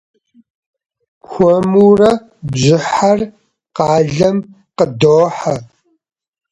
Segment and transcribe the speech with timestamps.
[1.29, 2.11] Хуэмурэ
[2.51, 3.19] бжьыхьэр
[3.75, 4.37] къалэм
[4.77, 5.55] къыдохьэ.